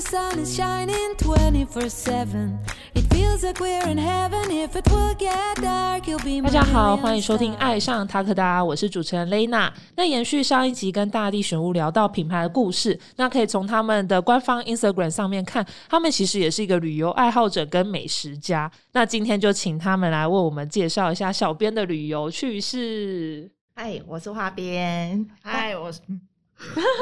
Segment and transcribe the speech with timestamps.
[0.00, 2.58] the sun is shining 24 7.
[2.94, 4.50] It feels like we're in heaven.
[4.50, 9.70] If it will get dark, you'll be 大家好欢迎收听《.爱上塔克达》，我是主持人蕾娜。
[9.96, 18.70] 那延续上一集跟大地选物聊到品牌的故事，那可以从他们的官方 Instagram 上面看，他们其实也是一个旅游爱好者跟美食家。
[18.92, 23.50] 那今天就请他们来为我们介绍一下小编的旅游趣事。
[23.74, 25.26] 嗨，我是花边。
[25.42, 26.00] 嗨，我是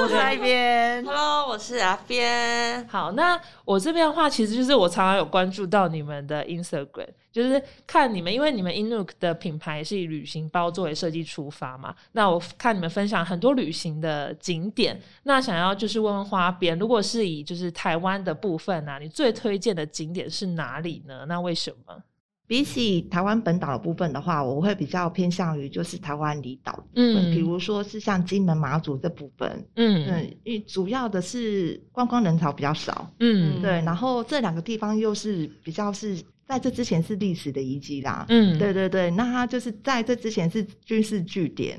[0.01, 1.05] 我是那边。
[1.05, 2.87] Hello，我是阿边。
[2.87, 11.93] 好，那我这边的话，其实就是我常常有关注到你们的 Instagram，就是看你们，因为你们 Inuk 的品牌是以旅行包作为设计出发嘛。
[12.13, 21.27] 那我看你们分享很多旅行的景点，那想要就是问问花边，如果是以就是台湾的部分啊，你最推荐的景点是哪里呢？
[21.27, 22.01] 那为什么？
[22.49, 27.31] 比起台湾本岛的部分的话，我会比较偏向于就是台湾离岛部分，嗯。
[27.31, 29.65] 比如说是像金门、马祖这部分。
[29.77, 30.07] 嗯。
[30.09, 33.61] 嗯，因为主要的是观光人潮比较少，嗯。
[33.61, 41.79] 对，然后这两个地方又是比较是在这之前是历史的遗迹啦，嗯，对对对，那它就是在这之前是军事据点，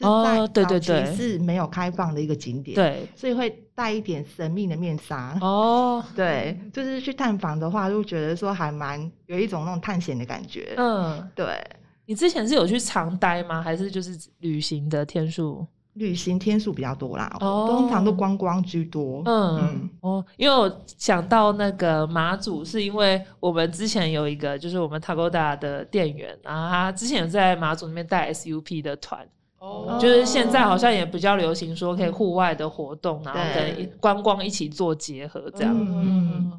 [0.00, 10.74] 哦对对对是没有开放的一个景点，，对所以会带一点神秘的面纱，哦，对，就是去探访的话，就觉得说还蛮有一种那种探险的感觉。
[10.76, 11.64] 嗯，对，
[12.04, 13.62] 你之前是有去长待吗？
[13.62, 15.66] 还是就是旅行的天数？
[15.94, 19.22] 旅行天数比较多啦，哦通常都观光居多。
[19.24, 29.26] 嗯，哦，因为我想到那个马祖，是因为我们之前有一个就是我们 Tagoda 的店员，然后他之前有在马祖那边带 SUP 的团，
[29.58, 35.74] 哦就是现在好像也比较流行说可以户外的活动，然后对跟观光一起做结合这样。
[35.78, 36.52] 嗯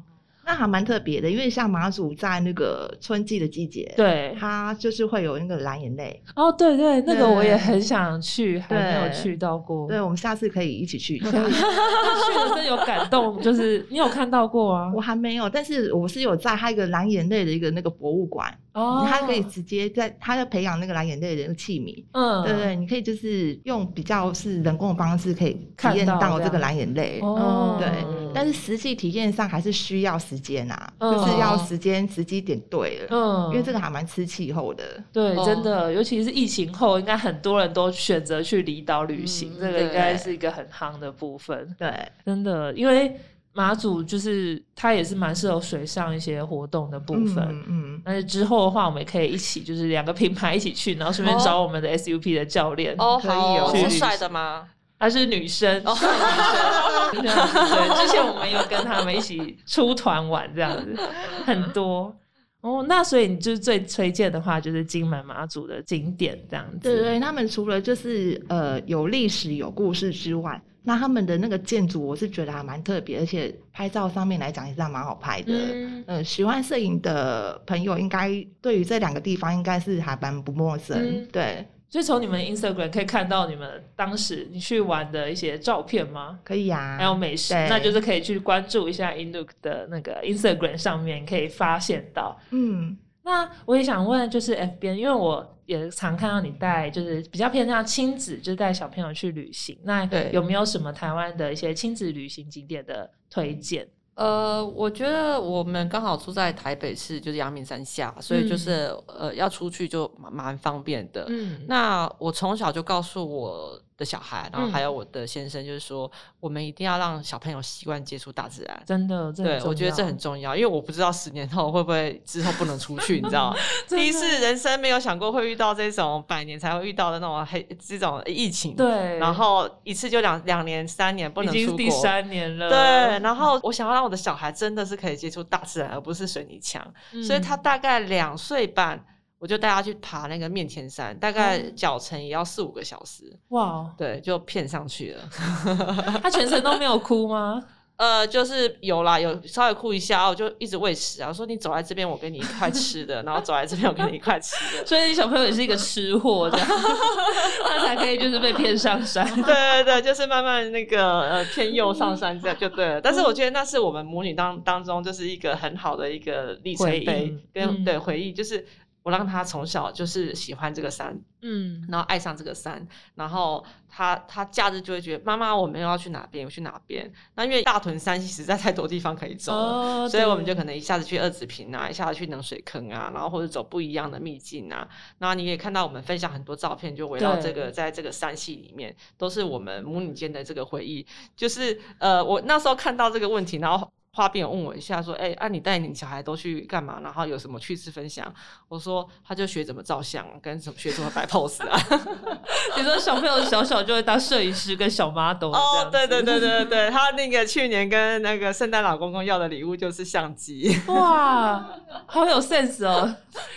[0.50, 6.22] 那还蛮特别的，因为像马祖在那个春季的季节，，对，它就是会有那个蓝眼泪。
[6.34, 9.86] 哦，对对，那个我也很想去，还没有去到过。
[9.86, 11.30] 对，我们下次可以一起去一下。
[11.36, 14.90] 去了真的有感动，就是你有看到过啊？
[14.94, 22.04] 我还没有，但是我是有在它一个蓝眼泪的一个那个博物馆，哦，它可以直接在它在培养那个蓝眼泪的那个器皿。
[22.12, 27.18] 嗯，对对，你可以就是用比较是人工的方式，可以体验到这个蓝眼泪。
[27.20, 27.88] 哦，对，
[28.32, 31.08] 但是实际体验上还是需要时间啊，嗯。
[31.18, 34.84] 就是要时间时机点对了，嗯，因为这个还蛮吃气候的。
[35.12, 35.44] 对，哦。
[35.44, 41.74] 真的，尤其是疫情后，应该很多人都选择去离岛旅行，嗯这个应该是一个很夯的部分。
[41.78, 41.92] 对，
[42.24, 43.16] 真的，因为
[43.58, 47.44] 马祖就是它也是蛮适合水上一些活动的部分。
[47.48, 52.94] 嗯嗯，但是之后的话，我们也可以一起，就是两个品牌一起去，然后顺便哦找我们的 SUP 的教练。
[52.98, 54.68] 哦，可以好哦是帅的吗？
[54.96, 55.82] 她是女生，
[57.10, 60.96] 对，之前我们有跟他们一起出团玩，这样子
[61.44, 62.14] 很多。
[62.60, 66.78] 哦，那所以你就是最推荐的话，就是金门马祖的景点这样子。
[66.82, 75.52] 对对，他们除了就是呃有历史有故事之外，那他们的那个建筑我是觉得还蛮特别，而且拍照上面来讲也是还蛮好拍的。
[75.52, 78.30] 嗯，呃，喜欢摄影的朋友应该
[78.62, 80.96] 对于这两个地方应该是还蛮不陌生。
[80.96, 86.38] 嗯对，所以从你们 Instagram 可以看到你们当时你去玩的一些照片吗？
[86.42, 86.96] 可以啊。
[86.96, 92.40] 还有美食，那就是可以去关注一下 Inuk 的那个 Instagram 上面可以发现到。
[92.50, 92.96] 嗯，
[93.28, 99.78] 那我也想问，就是 F 边，因为我也常看到你带，就是比较偏向亲子，就是带小朋友去旅行。
[99.84, 103.86] 那对有没有什么台湾的一些亲子旅行景点的推荐？
[104.14, 111.26] 呃，我觉得我们刚好住在台北市，就是阳明山下，所以就是、呃要出去就蛮蛮方便的。
[111.28, 116.10] 嗯，那我从小就告诉我的小孩，然后嗯还有我的先生，就是说
[116.40, 118.82] 我们一定要让小朋友习惯接触大自然。
[118.86, 123.56] 真的，对，我觉得这很重要，因为我不知道十年后会不会之后不能出去，你知道吗？
[123.90, 136.80] 第一次人生没有想过会遇到这种百年才会遇到的那种黑这种疫情，，对，然后一次就两两年、三年不能出国，第三年了，对，然后我想要让我的小孩真的是可以接触大自然，而不是水泥墙，
[137.12, 139.04] 嗯所以他大概两岁半。
[139.38, 145.22] 我就带他去爬那个面前山，大概嗯脚程也要四五个小时，哇，对，就骗上去了。
[146.22, 147.62] 他全程都没有哭吗？
[147.98, 151.28] 呃，就是有啦，有稍微哭一下，我就一直喂食啊。
[151.28, 154.86] 我说你走在这边，我给你一块吃的，然后走在这边，我给你一块吃的。
[154.86, 159.26] 所以小朋友也是一个吃货，这样他才可以就是被骗上山。
[159.42, 163.00] 对对对，就是慢慢那个呃偏右上山这样就对了。
[163.00, 168.64] 但是我觉得那是我们母女当当中就是一个很好的一个里程回碑跟、嗯对回忆，就是
[169.02, 177.10] 我让他从小就是喜欢这个山，嗯然后爱上这个山，然后他他假日就会觉得妈妈我们要去哪边，我去哪边。
[177.34, 179.58] 那因为大屯山系实在太多地方可以走了。
[179.58, 184.86] 哦所以我们就可能一下子去二子坪啊，一下子去冷水坑啊，然后或者走不一样的秘境啊。
[185.18, 191.06] 然后你也看到我们分享很多照片，就围绕对这个在这个山系里面，都是我们母女间的这个回忆。
[191.36, 196.98] 就是呃，我那时候看到这个问题，然后花边有问我一下，说：“哎、啊，你带你小孩都去干嘛？
[197.04, 198.34] 然后有什么趣事分享？”
[198.66, 201.78] 我说：“他就学怎么照相，跟怎么学怎么摆 pose 啊。
[202.76, 210.76] 你说小朋友小小就会当摄影师跟小 model 哦，对对对对对，他那个去年跟那个圣诞老公公要的礼物就是相机。
[210.88, 211.64] 哇，
[212.06, 213.14] 好有 sense 哦！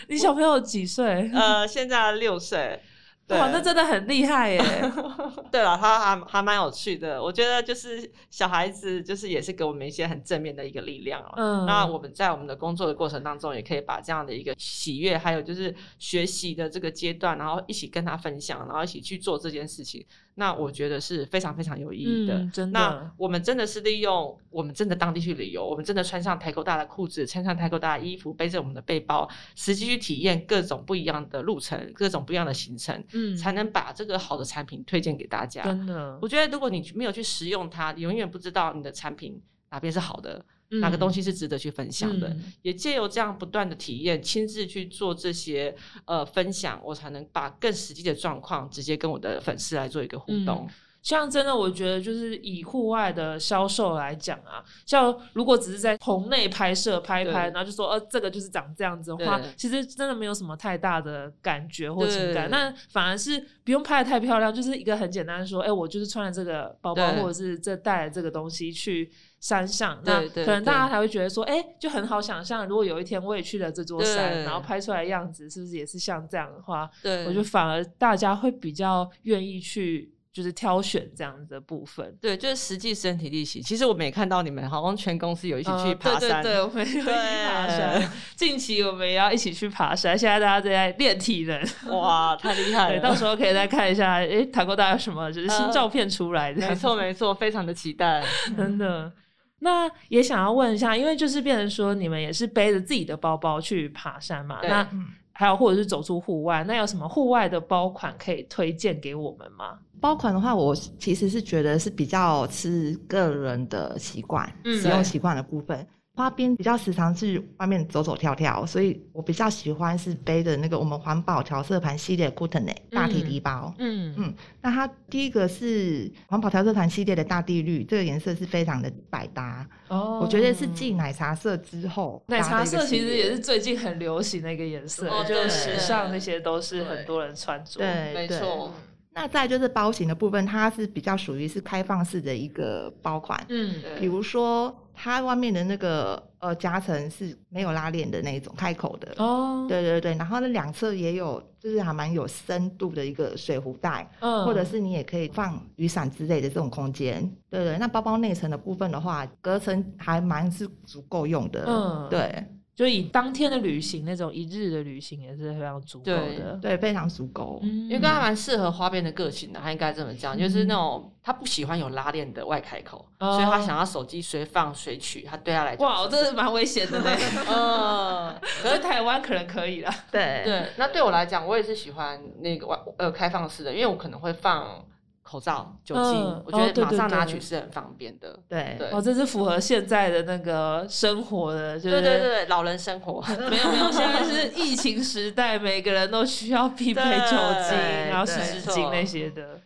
[0.10, 1.31] 你小朋友几岁？
[1.34, 2.80] 呃，现在六岁。
[3.27, 4.59] 对哇，那真的很厉害耶！
[5.50, 7.21] 对了，他还还蛮有趣的。
[7.21, 11.33] 我觉得就是小孩子，就是也是给我们一些很正面的一个力量哦。
[11.38, 20.06] 嗯那我们在我们的工作的过程当中，也可以把这样的一个喜悦，还有就是学习的这个阶段，然后一起跟他分享，然后一起去做这件事情。
[20.36, 22.38] 那我觉得是非常非常有意义的。
[22.39, 35.62] 嗯真的那我们真的是利用我们真的当地去旅游，我们真的穿上台够大的裤子，穿上台够大的衣服，背着我们的背包，实际去体验各种不一样的路程，各种不一样的行程，嗯，才能把这个好的产品推荐给大家。
[35.63, 40.44] 真的我觉得如果你没有去使用它，你永远不知道你的产品哪边是好的，
[40.79, 42.29] 哪个东西西是值得去分享的。
[42.29, 45.75] 嗯也借由这样不断的体验，亲自去做这些
[46.06, 50.69] 呃分享，我才能把更实际的状况直接跟我的粉丝来做一个互动。
[51.01, 70.92] 像真的，我觉得就是以户外的销售来讲啊，像如果只是在棚内拍摄拍拍，然后就说呃这个就是长这样子的话，其实真的没有什么太大的感觉或情感，那反而是不用拍的太漂亮，就是一个很简单的说，哎、我就是穿了这个包包，或者是这带了这个东西去山上，那可能大家对。
[70.92, 82.18] 才会觉得说，哎、就很好想象，如果有一天我也去了这座山，然后拍出来的样子是不是也是像这样的话，对，我觉得反而大家会比较愿意去就是挑选这样子的部分。
[82.22, 83.62] 对，就是实际身体力行。
[83.62, 88.12] 其实我们也看到你们好像全公司有一起去呃爬山，对对对，我们有一起爬山。
[88.36, 91.62] 近期我们也要一起去爬山，现在大家都在练体能。
[92.00, 93.01] 哇，太厉害对，了！
[93.01, 96.68] 到时候可以再看一下，诶，塔沟大有什么就是新呃照片出来的。
[96.68, 98.24] 没错没错，非常的期待。
[98.56, 99.12] 真的。
[99.60, 109.80] 那也想要问一下，因为就是变成说你们也是背着自己的包包去爬山嘛，那嗯还有或者是走出户外，那有什么户外的包款可以推荐给我们吗？
[110.01, 115.88] 包款的话，我其实是觉得是比较吃个人的习惯，嗯使用习惯的部分。
[116.13, 123.74] 花边比较时常去外面走走跳跳，所以我比较喜欢是背的那个我们环保调色盘系列 t n e 大提提包。
[123.80, 137.80] 嗯嗯那它第一个是环保调色盘系列的大地绿，这个颜色是非常的百搭，哦我觉得是继奶茶色之后奶茶色其实也是最近很流行的一个颜色，哦就是时尚那些都是很多人穿着。
[137.80, 138.74] 对，对没错。
[139.13, 157.78] 那再就是包型的部分，它是比较属于是开放式的一个包款，嗯，比如说它外面的那个呃夹层是没有拉链的那一种开口的，哦，对对对，然后呢两侧也有就是还蛮有深度的一个水壶袋，嗯，或者是你也可以放雨伞之类的这种空间，对对。
[157.78, 162.07] 那包包内层的部分的话，隔层还蛮是足够用的，嗯。
[162.10, 166.57] 对就以当天的旅行那种一日的旅行也是非常足够的。
[166.62, 167.59] 对，非常足够。
[167.62, 177.18] 嗯，因为跟他蛮适合花边的个性的，他应该这么讲，就是那种他不喜欢有拉链的外开口，哦所以他想要手机随放随取，他对他来讲哇，这是蛮危险的 嘞。
[177.47, 178.33] 嗯，
[178.63, 179.94] 可是台湾可能可以啦。
[180.09, 184.83] 对对，那对我来讲，我也是喜欢那个外呃开放式的，因为我可能会放
[185.31, 188.38] 口罩、酒精，嗯我觉得马上拿取是很方便的。
[188.50, 193.21] 对对哦，这是符合现在的那个生活的，就是对对对，老人生活。
[193.50, 197.38] 没有没有，现在是疫情时代，每个人都需要必备酒
[197.69, 197.78] 精，
[198.09, 199.61] 然后湿对纸巾那些的。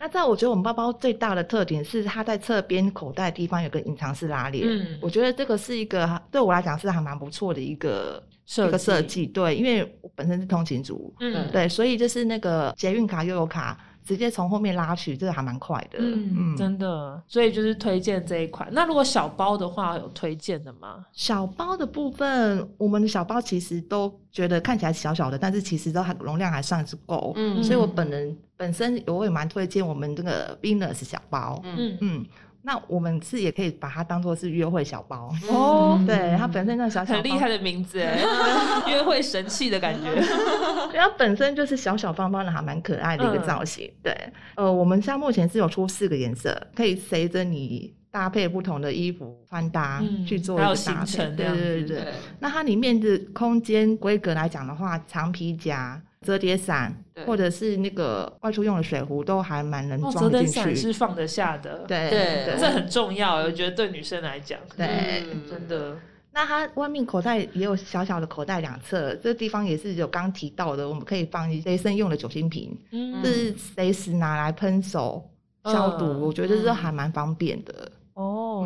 [0.00, 13.76] 那在我觉得我们包包最大的特点是它在侧边口袋地方有个隐藏式拉链，嗯我觉得这个是一个对我来讲是还蛮不错的一个设一个设计计，对，因为我本身是通勤族，嗯对，所以就是那个捷运卡、悠游卡
[14.08, 18.66] 直接从后面拉取，这个还蛮快的，嗯，真的，所以就是推荐这一款。
[18.72, 21.04] 那如果小包的话，有推荐的吗？
[21.12, 27.34] 小包的部分，我们的小包其实都觉得看起来小小的，但是其实都还容量还算是够。
[27.36, 31.60] 嗯所以我本人本身我也蛮推荐我们这个 Venus 小包。
[31.64, 32.26] 嗯嗯，嗯，
[32.68, 35.34] 那我们是也可以把它当做是约会小包。
[35.48, 38.20] 哦，对，它本身那小小很厉害的名字哎，
[38.86, 40.10] 约会神器的感觉。
[40.92, 43.90] 包，它本身就是小小方方的，还蛮可爱的一个嗯造型。
[44.02, 44.14] 对，
[44.56, 51.16] 呃，我们现在目前是有出四个颜色，可以随着你搭配不同的衣服穿搭、嗯去做一个搭配。
[51.36, 51.82] 对对。
[51.84, 52.04] 对
[52.38, 56.92] 那它里面的空间规格来讲的话，长皮夹、折叠伞
[57.26, 60.92] 或者是那个外出用的水壶，都还蛮能哦，装进折叠伞是。
[60.92, 62.56] 放得下的，，对对。
[62.58, 65.96] 这很重要，我觉得对女生来讲，对嗯真的，
[66.32, 73.22] 那它外面口袋也有小小的口袋两侧，这地方也是有刚提到的，我们可以放一随身用的酒精瓶，嗯。
[73.22, 75.24] 就是随时拿来喷手
[75.64, 77.90] 消毒，嗯我觉得这还蛮方便的。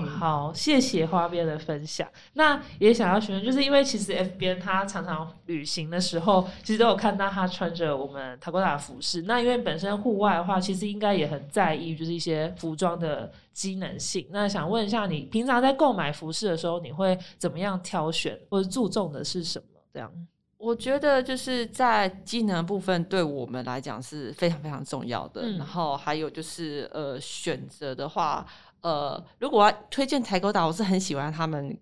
[0.00, 2.08] 好，谢谢花边的分享。
[2.34, 9.22] 那也想要询问，就是因为其实 F 边他常常旅行的时候，其实都有看到他穿着我们塔古达的服饰。
[9.22, 14.26] 那因为本身户外的话，其实应该也很在意，就是一些服装的机能性。
[14.30, 19.80] 那想问一下，你平常在购买服饰的时候，你会怎么样挑选，或者注重的是什么？
[19.92, 20.11] 这样，
[20.56, 25.42] 我觉得就是在机能部分对我们来讲是非常非常重要的。
[25.42, 28.46] 嗯然后还有就是呃选择的话，
[28.82, 31.76] 呃，如果要推荐台狗岛，我是很喜欢他们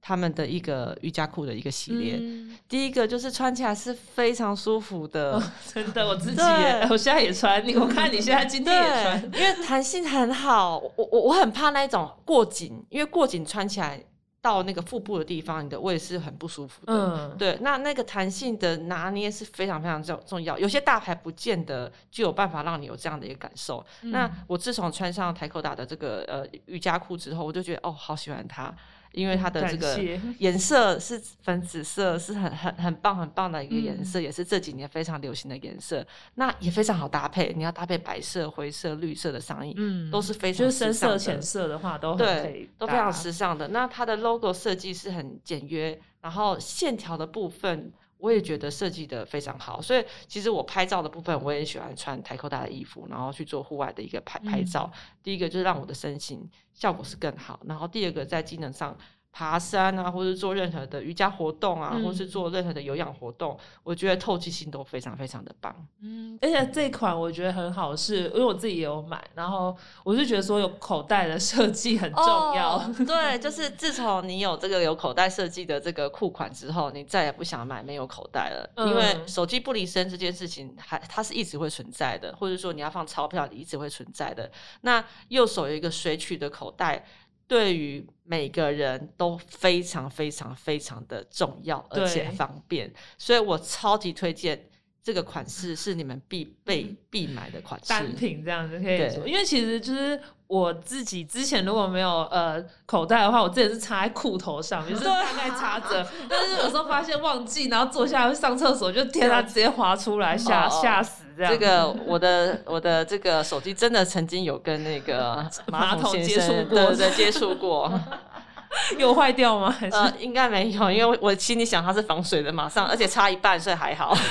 [0.00, 2.16] 他们的一个瑜伽裤的一个系列。
[2.20, 5.42] 嗯第一个就是穿起来是非常舒服的，哦
[5.74, 7.66] 真的，我自己也，我现在也穿。
[7.66, 10.78] 你我看你现在今天也穿，因为弹性很好。
[10.78, 14.02] 我我我很怕那一种过紧，因为过紧穿起来
[14.42, 16.92] 到那个腹部的地方，你的胃是很不舒服的。
[16.92, 20.58] 嗯，对，那那个弹性的拿捏是非常非常重重要。
[20.58, 23.82] 有些大牌不见得就有办法让你有这样的一个感受。
[24.00, 28.74] 那嗯我自从穿上台口达的这个呃瑜伽裤之后，我就觉得哦，好喜欢它，
[29.12, 29.98] 因为它的这个
[30.38, 36.04] 颜色是粉紫色，是很很很棒很棒的一个颜嗯色，也是这几年非常流行的颜色。
[36.34, 43.68] 那也非常好搭配，你要搭配白色、灰色、绿色的上衣，嗯，都是非常就是深色、浅色的话都对，都非常时尚的。
[43.68, 47.92] 那它的 logo 设计是很简约，然后线条的部分
[48.22, 49.82] 我也觉得设计的非常好。
[49.82, 54.90] 所以其实我拍照的部分，我也喜欢穿台扣大的衣服，然后去做户外的一个拍拍照。
[55.22, 58.96] 第一个就是让我的身形效果是更好，然后第二个在机能上。
[59.32, 65.74] 爬山啊，或者做任何的瑜伽活动啊，嗯或是做任何的有氧活动，我觉得透气性都非常非常的棒。
[66.02, 69.74] 嗯，而且这款我觉得很好是，因为我自己也有买，然后
[70.04, 72.76] 我就觉得说有口袋的设计很重要。
[72.76, 84.50] 哦对，就 是自从你有这个有口袋设计的这个裤款之后，你再也不想买没有口袋了，因为嗯手机不离身这件事情还它是一直会存在的，或者说你要放钞票，你一直会存在的。
[84.82, 87.06] 那右手有一个水取的口袋。
[87.46, 94.68] 对于每个人都非常非常非常的重要，而且方便，所以我超级推荐
[95.02, 97.88] 这个款式，是你们必备必买的款式。
[97.88, 100.20] 单品这样子可以说，因为其实就是
[100.52, 111.50] 我自己之前如果没有呃口袋的话，我之前是插在裤头上面， 就是大概插着，但是有时候发现忘记，然后坐下来上厕所，就天啊，直接滑出来，吓吓死这样。
[111.50, 115.42] 这个我的我的这个手机真的曾经有跟那个
[115.72, 116.64] 马桶接触过。
[116.64, 117.90] 对对对接触过，
[118.98, 119.70] 有坏掉吗？
[119.70, 124.14] 还是、呃，应该没有，因为我心里想它是防水的，马上而且差一半，所以还好。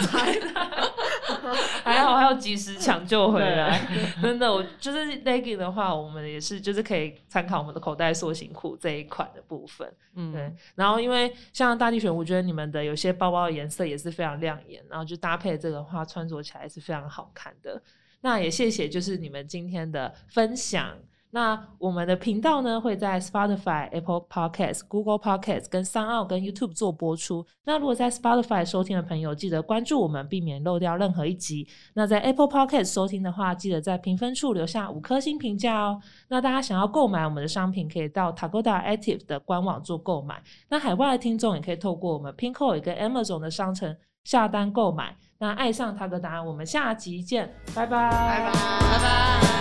[1.84, 3.82] 还好还有及时抢救回来，
[4.22, 9.92] 真的，我就是 legging 的话，我们也是就是可以参考我们的口袋塑形裤这一款的部分。
[10.16, 17.82] 嗯，对，然后因为像大地选，我觉得你们的有些包包的颜色也是非常亮眼，然后就搭配这个的话，穿着起来是非常好看的。
[18.22, 20.96] 那也谢谢，就是你们今天的分享。
[21.34, 27.46] 那我们的频道呢会在 Spotify、Apple Podcast、Google Podcast 跟三奥跟 YouTube 做播出。
[27.64, 31.66] 那如果在 Spotify 收听的朋友，记得关注我们，避免漏掉任何一集。
[31.94, 36.02] 那在 Apple Podcast 收听的话，记得在评分处留下五颗星评价哦。
[36.28, 40.44] 那大家想要购买我们的商品，可以到 Tagoda Active 的官网做购买。
[40.68, 43.96] 那海外的听众也可以透过我们 Pinko 一个 Amazon 的商城
[44.26, 45.16] 下单购买。
[45.40, 49.61] 那爱上塔格达，我们下集见，拜拜，拜拜拜拜。